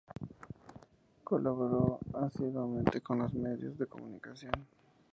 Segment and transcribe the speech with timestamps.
[1.23, 4.53] Colaboró asiduamente con los medios de comunicación.